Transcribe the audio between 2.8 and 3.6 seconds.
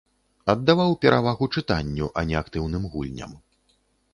гульням.